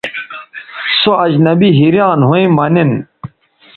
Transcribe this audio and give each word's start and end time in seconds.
سو 0.99 1.11
اجنبی 1.25 1.69
حیریان 1.79 2.19
َھویں 2.27 2.47
مہ 2.57 2.65
نِن 2.73 2.91